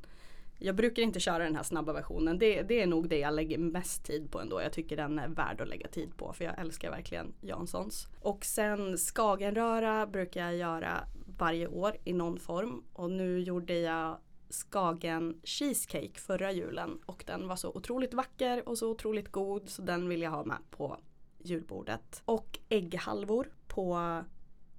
[0.65, 2.39] Jag brukar inte köra den här snabba versionen.
[2.39, 4.61] Det, det, är nog det jag lägger mest tid på ändå.
[4.61, 8.09] Jag tycker den är värd att lägga tid på för jag älskar verkligen Janssons.
[8.21, 11.05] Och sen Skagenröra brukar jag göra
[11.39, 12.85] varje år i någon form.
[12.93, 18.79] Och nu gjorde jag Skagen cheesecake förra julen och den var så otroligt vacker och
[18.79, 20.97] så otroligt god så den vill jag ha med på
[21.39, 22.23] julbordet.
[22.25, 23.99] Och ägghalvor på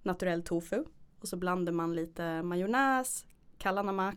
[0.04, 0.84] naturell tofu
[1.20, 3.26] och så blandar man lite majonnäs,
[3.58, 4.16] kallanamak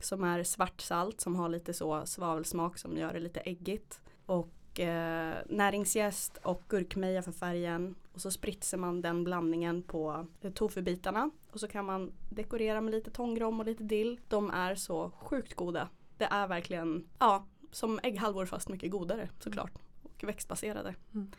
[0.00, 4.00] som är svartsalt som har lite så svavelsmak som gör det lite äggigt.
[4.26, 7.94] Och eh, näringsjäst och gurkmeja för färgen.
[8.12, 11.30] Och så spritsar man den blandningen på eh, tofubitarna.
[11.52, 14.20] Och så kan man dekorera med lite tångrom och lite dill.
[14.28, 15.88] De är så sjukt goda.
[16.16, 19.72] Det är verkligen, ja, som ägghalvor fast mycket godare såklart.
[20.02, 20.94] Och växtbaserade.
[21.14, 21.32] Mm.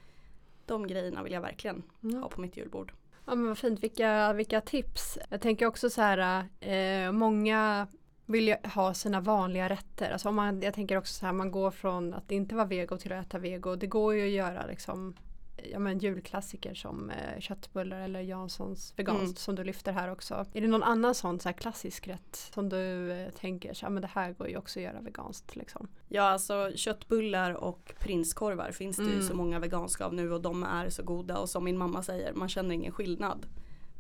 [0.66, 2.22] De grejerna vill jag verkligen mm.
[2.22, 2.94] ha på mitt julbord.
[3.26, 5.18] Ja men vad fint, vilka, vilka tips.
[5.30, 7.88] Jag tänker också så här, eh, många
[8.30, 10.12] vill ju ha sina vanliga rätter.
[10.12, 12.98] Alltså om man, jag tänker också så här, man går från att inte vara vego
[12.98, 13.76] till att äta vego.
[13.76, 15.16] Det går ju att göra liksom
[15.64, 19.36] ja, men julklassiker som eh, köttbullar eller Janssons veganskt mm.
[19.36, 20.46] som du lyfter här också.
[20.54, 23.90] Är det någon annan sån så här klassisk rätt som du eh, tänker så, ja,
[23.90, 25.88] men det här går ju också att göra veganskt liksom?
[26.08, 29.16] Ja alltså köttbullar och prinskorvar finns det mm.
[29.16, 32.04] ju så många veganska av nu och de är så goda och som min mamma
[32.04, 33.46] säger man känner ingen skillnad.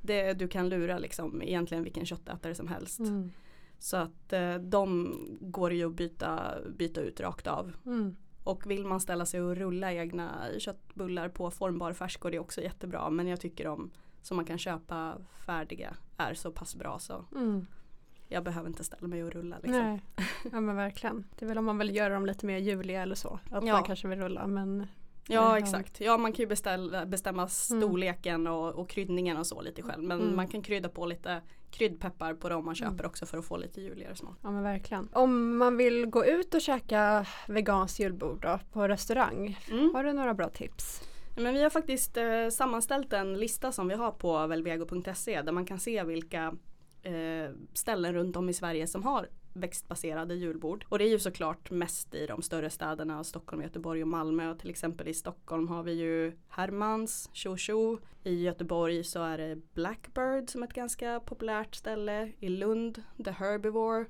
[0.01, 2.99] Det, du kan lura liksom egentligen vilken köttätare som helst.
[2.99, 3.31] Mm.
[3.79, 7.73] Så att eh, de går ju att byta, byta ut rakt av.
[7.85, 8.15] Mm.
[8.43, 13.09] Och vill man ställa sig och rulla egna köttbullar på formbar färskor är också jättebra.
[13.09, 17.67] Men jag tycker de som man kan köpa färdiga är så pass bra så mm.
[18.27, 19.55] jag behöver inte ställa mig och rulla.
[19.63, 19.83] Liksom.
[19.83, 20.01] Nej,
[20.51, 21.25] ja men verkligen.
[21.39, 23.39] Det är väl om man vill göra dem lite mer juliga eller så.
[23.51, 23.73] Att ja.
[23.73, 24.87] man kanske vill rulla men
[25.31, 26.01] Ja exakt.
[26.01, 27.49] Ja man kan ju beställa, bestämma mm.
[27.49, 28.53] storleken mm.
[28.53, 30.03] och, och kryddningen och så lite själv.
[30.03, 30.35] Men mm.
[30.35, 33.05] man kan krydda på lite kryddpeppar på dem man köper mm.
[33.05, 34.37] också för att få lite juligare smak.
[34.41, 35.09] Ja men verkligen.
[35.13, 39.59] Om man vill gå ut och käka veganskt julbord då, på restaurang.
[39.71, 39.95] Mm.
[39.95, 41.01] Har du några bra tips?
[41.35, 45.65] Men vi har faktiskt eh, sammanställt en lista som vi har på velvego.se där man
[45.65, 46.53] kan se vilka
[47.03, 49.27] eh, ställen runt om i Sverige som har
[49.59, 50.85] växtbaserade julbord.
[50.89, 54.49] Och det är ju såklart mest i de större städerna Stockholm, Göteborg och Malmö.
[54.51, 57.99] Och till exempel i Stockholm har vi ju Hermans, Tjo Tjo.
[58.23, 62.31] I Göteborg så är det Blackbird som är ett ganska populärt ställe.
[62.39, 64.05] I Lund, The Herbivore.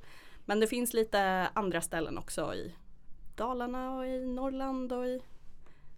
[0.45, 2.75] Men det finns lite andra ställen också i
[3.35, 5.21] Dalarna och i Norrland och i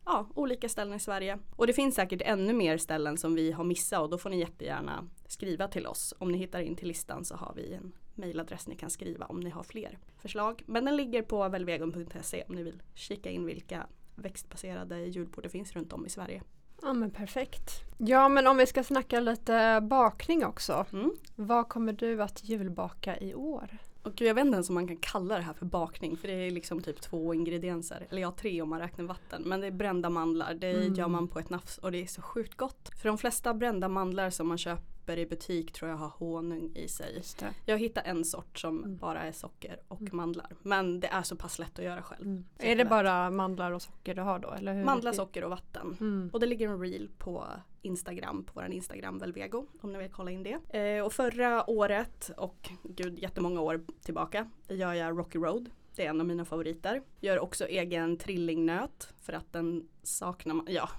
[0.06, 1.40] ja, olika ställen i Sverige.
[1.56, 4.40] Och det finns säkert ännu mer ställen som vi har missat och då får ni
[4.40, 6.14] jättegärna skriva till oss.
[6.18, 9.40] Om ni hittar in till listan så har vi en mejladress ni kan skriva om
[9.40, 10.64] ni har fler förslag.
[10.66, 15.74] Men den ligger på velvegon.se om ni vill kika in vilka växtbaserade julbord det finns
[15.74, 16.44] runt om i Sverige.
[16.82, 17.72] Ja men perfekt.
[17.98, 20.86] Ja men om vi ska snacka lite bakning också.
[20.94, 21.12] Mm.
[21.36, 23.78] Vad kommer du att julbaka i år?
[24.04, 26.34] Och jag vet inte ens om man kan kalla det här för bakning för det
[26.34, 28.08] är liksom typ två ingredienser.
[28.10, 29.44] Eller ja tre om man räknar vatten.
[29.46, 30.54] Men det är brända mandlar.
[30.54, 30.94] Det mm.
[30.94, 32.90] gör man på ett nafs och det är så sjukt gott.
[33.02, 36.72] För de flesta brända mandlar som man köper köper i butik tror jag har honung
[36.76, 37.22] i sig.
[37.66, 38.98] Jag hittar en sort som mm.
[38.98, 40.18] bara är socker och mm.
[40.18, 40.52] mandlar.
[40.62, 42.26] Men det är så pass lätt att göra själv.
[42.26, 42.46] Mm.
[42.58, 44.52] Är det bara mandlar och socker du har då?
[44.52, 44.86] Eller hur?
[44.86, 45.98] Mandlar, socker och vatten.
[46.00, 46.30] Mm.
[46.34, 47.46] Och det ligger en reel på
[47.82, 50.80] Instagram, på våran Instagram Velvego om ni vill kolla in det.
[50.80, 55.70] Eh, och förra året och gud jättemånga år tillbaka gör jag Rocky Road.
[55.96, 57.02] Det är en av mina favoriter.
[57.20, 60.90] Gör också egen trillingnöt för att den saknar man, ja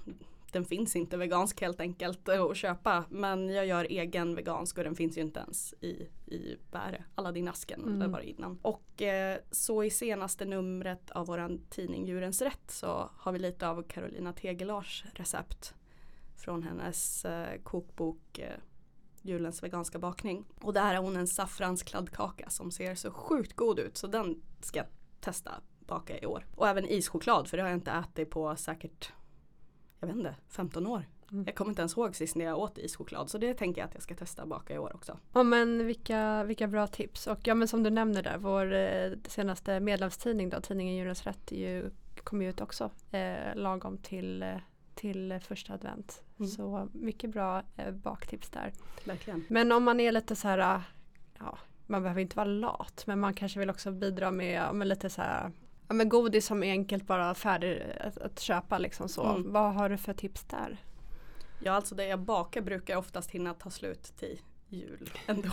[0.53, 3.05] den finns inte vegansk helt enkelt att köpa.
[3.09, 7.83] Men jag gör egen vegansk och den finns ju inte ens i, i Bäre, Aladdin-asken
[7.83, 7.99] mm.
[7.99, 8.59] där var innan.
[8.63, 13.69] Och eh, så i senaste numret av våran tidning Djurens Rätt så har vi lite
[13.69, 15.75] av Carolina Tegelars recept
[16.37, 18.59] från hennes eh, kokbok eh,
[19.23, 20.45] julens veganska bakning.
[20.61, 24.79] Och där har hon en saffranskladdkaka som ser så sjukt god ut så den ska
[24.79, 24.87] jag
[25.21, 25.53] testa
[25.87, 26.47] baka i år.
[26.57, 29.13] Och även ischoklad för det har jag inte ätit på säkert
[30.03, 31.07] jag vet inte, 15 år.
[31.33, 31.45] Mm.
[31.47, 33.95] Jag kommer inte ens ihåg sist när jag åt ischoklad så det tänker jag att
[33.95, 35.19] jag ska testa baka i år också.
[35.33, 39.13] Ja men vilka, vilka bra tips och ja men som du nämner där vår eh,
[39.29, 41.91] senaste medlemstidning då tidningen Djurens Rätt ju,
[42.25, 44.57] kom ju ut också eh, lagom till eh,
[44.95, 46.23] till första advent.
[46.39, 46.51] Mm.
[46.51, 48.73] Så mycket bra eh, baktips där.
[49.05, 49.45] Verkligen.
[49.49, 50.83] Men om man är lite så här,
[51.39, 55.11] ja man behöver inte vara lat men man kanske vill också bidra med, med lite
[55.11, 55.51] så här
[55.93, 59.23] Ja men godis som är enkelt bara färdig att, att köpa liksom så.
[59.27, 59.53] Mm.
[59.53, 60.85] Vad har du för tips där?
[61.61, 65.51] Ja alltså det jag bakar brukar oftast hinna ta slut till jul ändå.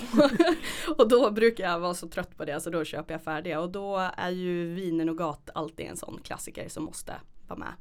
[0.97, 3.69] och då brukar jag vara så trött på det så då köper jag färdiga och
[3.69, 7.15] då är ju vinen och gat alltid en sån klassiker som måste
[7.47, 7.73] vara med.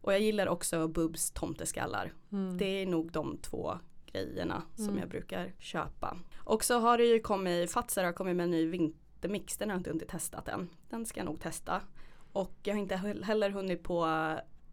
[0.00, 2.12] Och jag gillar också Bubs tomteskallar.
[2.32, 2.58] Mm.
[2.58, 4.98] Det är nog de två grejerna som Mm.
[4.98, 6.16] jag brukar köpa.
[6.36, 8.66] Och så har det ju kommit, Fazer har kommit med en ny
[9.28, 10.68] vintermix, den har jag inte hunnit testat än.
[10.90, 11.80] Den ska jag nog testa.
[12.32, 14.06] Och jag har inte he- heller hunnit på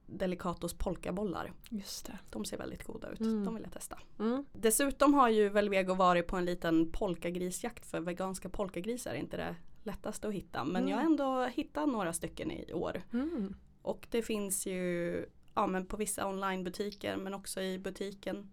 [0.05, 1.51] Delicatos polkabollar.
[1.69, 2.17] Just det.
[2.29, 3.45] De ser väldigt goda ut, Mm.
[3.45, 3.99] de vill jag testa.
[4.19, 4.45] Mm.
[4.53, 9.55] Dessutom har ju Velvego varit på en liten polkagrisjakt för veganska polkagrisar är inte det
[9.83, 10.63] lättaste att hitta.
[10.63, 10.87] Men Mm.
[10.89, 13.01] jag har ändå hittat några stycken i år.
[13.13, 13.55] Mm.
[13.81, 18.51] Och det finns ju ja, men på vissa onlinebutiker men också i butiken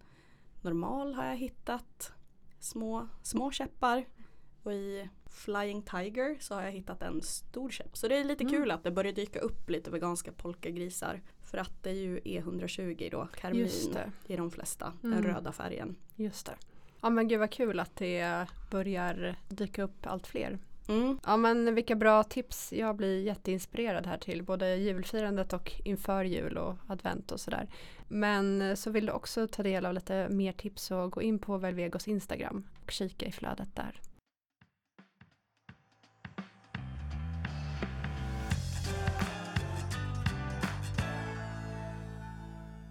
[0.61, 2.11] normal har jag hittat
[2.59, 4.05] små, små käppar.
[4.63, 7.97] Och i Flying Tiger så har jag hittat en stor käpp.
[7.97, 8.53] Så det är lite Mm.
[8.53, 11.21] kul att det börjar dyka upp lite veganska polkagrisar.
[11.43, 13.69] För att det är ju E120 då, karmin
[14.27, 14.93] i de flesta.
[15.03, 15.15] Mm.
[15.21, 15.95] Den röda färgen.
[16.15, 16.55] Just det.
[17.01, 20.59] Ja men gud vad kul att det börjar dyka upp allt fler.
[20.89, 21.19] Mm.
[21.25, 22.73] Ja men vilka bra tips.
[22.73, 27.67] Jag blir jätteinspirerad här till både julfirandet och inför jul och advent och sådär.
[28.07, 31.57] Men så vill du också ta del av lite mer tips så gå in på
[31.57, 34.01] Velvegos Instagram och kika i flödet där.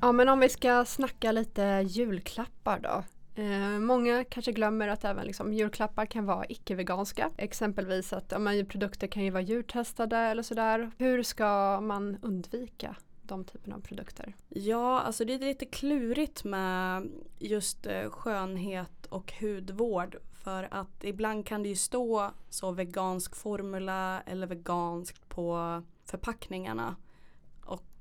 [0.06, 3.04] Ja men om vi ska snacka lite julklappar då.
[3.42, 7.30] Eh, många kanske glömmer att även liksom, julklappar kan vara icke-veganska.
[7.36, 10.90] Exempelvis att ja, men, produkter kan ju vara djurtestade eller sådär.
[10.98, 14.34] Hur ska man undvika de typerna av produkter?
[14.48, 20.16] Ja, alltså det är lite klurigt med just eh, skönhet och hudvård.
[20.44, 26.96] För att ibland kan det ju stå så vegansk formula eller veganskt på förpackningarna.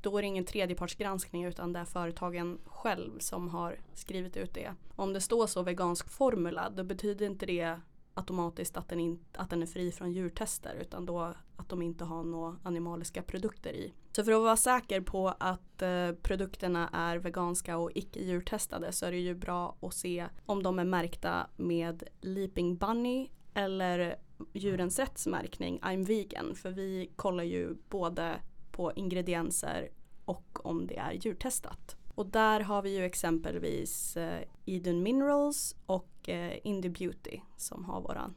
[0.06, 4.74] Då är det ingen tredjepartsgranskning utan det är företagen själv som har skrivit ut det.
[4.96, 7.80] Om det står så vegansk formula då betyder inte det
[8.14, 12.04] automatiskt att den, in, att den är fri från djurtester utan då att de inte
[12.04, 13.94] har några animaliska produkter i.
[14.12, 19.06] Så för att vara säker på att eh, produkterna är veganska och icke djurtestade så
[19.06, 24.16] är det ju bra att se om de är märkta med Leaping Bunny eller
[24.54, 28.40] Djurens rättsmärkning I'm vegan för vi kollar ju både
[28.76, 29.90] på ingredienser
[30.26, 31.96] och om det är djurtestat.
[32.16, 38.02] Och där har vi ju exempelvis eh, Eden Minerals och eh, Indie Beauty som har
[38.02, 38.36] våran,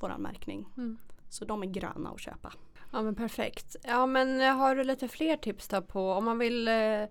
[0.00, 0.66] våran märkning.
[0.76, 0.98] Mm.
[1.28, 2.52] Så de är gröna att köpa.
[2.92, 3.76] Ja men perfekt.
[3.84, 7.04] Ja men eh, har du lite fler tips då på om man vill eh,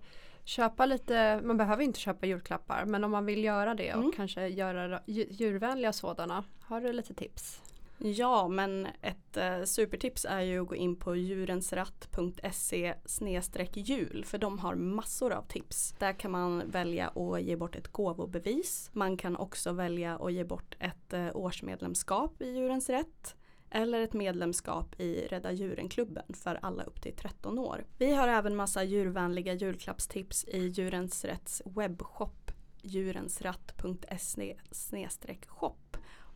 [0.44, 4.12] köpa lite, man behöver inte köpa julklappar men om man vill göra det och Mm.
[4.16, 6.44] kanske göra dju- djurvänliga sådana.
[6.60, 7.60] Har du lite tips?
[8.02, 12.94] Ja, men ett eh, supertips är ju att gå in på djurensratt.se
[13.74, 15.94] jul för de har massor av tips.
[15.98, 18.90] Där kan man välja att ge bort ett gåvobevis.
[18.92, 23.36] Man kan också välja att ge bort ett eh, årsmedlemskap i Djurens Rätt
[23.70, 27.84] eller ett medlemskap i Rädda Djuren-klubben för alla upp till 13 år.
[27.98, 32.50] Vi har även massa djurvänliga julklappstips i Djurens Rätts webbshop
[32.82, 34.56] djurensratt.se
[35.46, 35.89] shop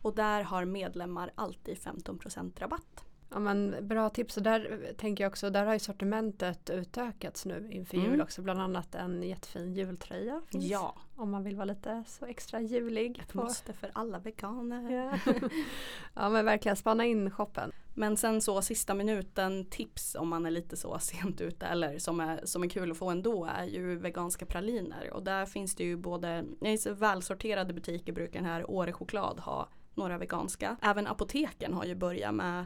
[0.05, 3.03] och där har medlemmar alltid 15% rabatt.
[3.29, 7.69] Ja men bra tips och där tänker jag också, där har ju sortimentet utökats nu
[7.71, 8.11] inför Mm.
[8.11, 8.41] jul också.
[8.41, 10.65] Bland annat en jättefin jultröja finns.
[10.65, 13.19] Ja, Om man vill vara lite så extra julig.
[13.19, 14.91] ett måste för alla veganer.
[14.91, 15.33] Ja.
[16.13, 17.71] ja men verkligen spana in shoppen.
[17.93, 22.19] Men sen så sista minuten tips om man är lite så sent ute eller som
[22.19, 25.13] är, som är kul att få ändå är ju veganska praliner.
[25.13, 26.45] Och där finns det ju både,
[26.89, 30.77] välsorterade butiker brukar den här Åre choklad ha några veganska.
[30.81, 32.65] Även apoteken har ju börjat med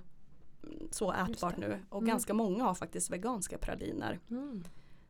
[0.91, 2.07] så ätbart nu och Mm.
[2.09, 4.19] ganska många har faktiskt veganska praliner.
[4.29, 4.63] Mm.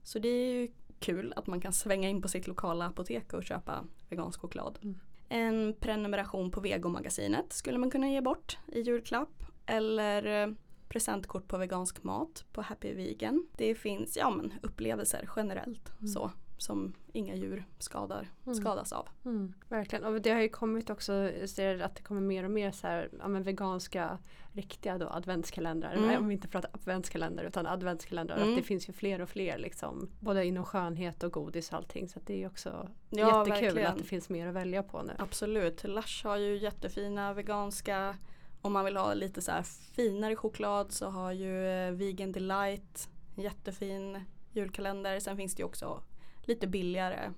[0.03, 3.43] Så det är ju kul att man kan svänga in på sitt lokala apotek och
[3.43, 4.79] köpa vegansk choklad.
[4.82, 4.99] Mm.
[5.29, 9.43] En prenumeration på Vegomagasinet skulle man kunna ge bort i julklapp.
[9.65, 10.53] Eller eh,
[10.89, 13.47] presentkort på vegansk mat på Happy Vegan.
[13.58, 16.08] Det finns ja, men upplevelser generellt Mm.
[16.08, 18.56] så som inga djur skadar, Mm.
[18.56, 19.08] skadas av.
[19.25, 20.06] Mm, verkligen.
[20.06, 22.88] Och det har ju kommit också, jag ser att det kommer mer och mer så
[22.88, 24.17] här, ja, veganska
[24.54, 25.94] riktiga då adventskalendrar.
[25.94, 26.19] Mm.
[26.19, 28.38] Om vi inte pratar adventskalender utan adventskalendrar.
[28.38, 28.50] Mm.
[28.50, 30.10] Att det finns ju fler och fler liksom.
[30.19, 32.10] Både inom skönhet och godis och allting.
[32.10, 33.92] Så det är ju också Ja, jättekul verkligen.
[33.92, 35.13] att det finns mer att välja på nu.
[35.17, 38.15] Absolut, Lush har ju jättefina veganska
[38.62, 39.52] om man vill ha lite så
[39.96, 45.19] finare choklad så har ju eh, Vegan Delight jättefin julkalender.
[45.19, 46.04] Sen finns det ju också
[46.50, 47.31] lite billigare.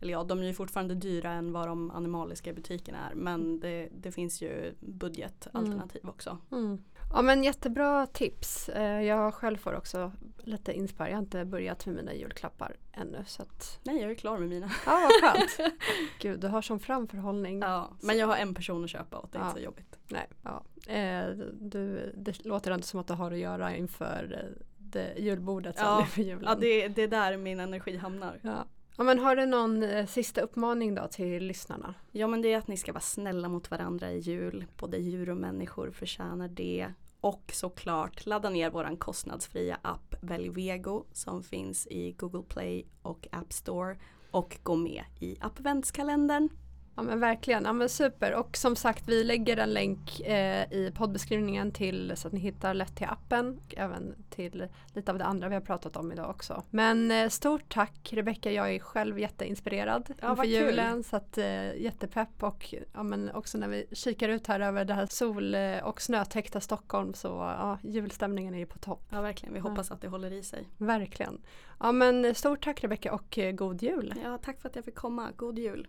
[0.00, 3.14] Eller ja, de är ju fortfarande dyra än vad de animaliska butikerna är.
[3.14, 6.38] Men det, det finns ju budgetalternativ också.
[6.52, 6.78] Mm.
[7.12, 8.68] Ja men jättebra tips.
[8.68, 11.10] Eh, Jag själv får också lite inspirering.
[11.12, 13.24] Jag har inte börjat med mina julklappar ännu.
[13.26, 14.70] Så att, Nej, jag är klar med mina.
[14.86, 14.92] ja
[15.22, 15.72] vad skönt.
[16.20, 17.60] Gud du har som framförhållning.
[17.60, 19.48] Ja, men jag har en person att köpa åt, det är Ja.
[19.48, 19.98] inte så jobbigt.
[20.08, 20.64] Nej, ja.
[20.92, 21.28] Eh,
[21.60, 24.48] du, det låter inte som att du har att göra inför
[24.94, 26.44] det julbordet sen Ja, inför julen.
[26.44, 28.40] Ja, det, det är där min energi hamnar.
[28.42, 28.66] ja.
[28.96, 31.94] ja men har du någon eh, sista uppmaning då till lyssnarna?
[32.10, 34.64] Ja men det är att ni ska vara snälla mot varandra i jul.
[34.78, 36.92] Både djur och människor förtjänar det.
[37.20, 43.28] Och såklart ladda ner våran kostnadsfria app Välj Vego som finns i Google Play och
[43.32, 43.96] App Store.
[44.30, 46.48] Och gå med i adventskalendern.
[46.96, 50.92] Ja men verkligen, ja men super och som sagt vi lägger en länk eh, i
[50.94, 55.24] poddbeskrivningen till så att ni hittar lätt till appen och även till lite av det
[55.24, 56.62] andra vi har pratat om idag också.
[56.70, 61.74] Men eh, stort tack Rebecka, jag är själv jätteinspirerad Ja, inför julen så att eh,
[61.76, 65.78] jättepepp och ja, men också när vi kikar ut här över det här sol eh,
[65.84, 69.06] och snötäckta Stockholm så ja, julstämningen är ju på topp.
[69.10, 69.68] Ja verkligen, vi Ja.
[69.68, 70.68] hoppas att det håller i sig.
[70.78, 71.40] Verkligen.
[71.80, 74.14] Ja men stort tack Rebecka och eh, god jul!
[74.22, 75.30] Ja, tack för att jag fick komma.
[75.36, 75.88] God jul!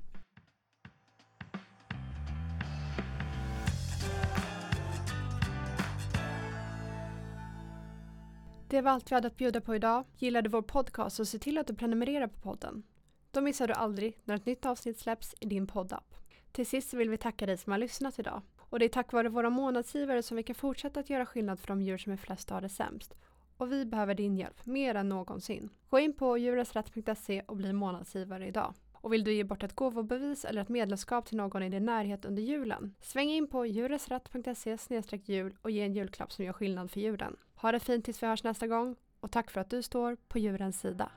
[8.67, 10.05] Det var allt vi hade att bjuda på idag.
[10.17, 12.83] Gillar du vår podcast så se till att du prenumererar på podden.
[13.31, 16.15] Då missar du aldrig när ett nytt avsnitt släpps i din poddapp.
[16.51, 18.41] Till sist vill vi tacka dig som har lyssnat idag.
[18.69, 21.67] Och det är tack vare våra månadsgivare som vi kan fortsätta att göra skillnad för
[21.67, 23.15] de djur som är flest har det sämst.
[23.57, 25.69] Och vi behöver din hjälp mer än någonsin.
[25.89, 28.73] Gå in på djurensrätt.se och bli månadsgivare idag.
[28.93, 32.25] Och vill du ge bort ett gåvobevis eller ett medlemskap till någon i din närhet
[32.25, 32.95] under julen?
[33.01, 34.77] Sväng in på djurensrätt.se
[35.25, 37.35] jul och ge en julklapp som gör skillnad för djuren.
[37.55, 40.39] Ha det fint tills vi hörs nästa gång och tack för att du står på
[40.39, 41.11] djurens sida.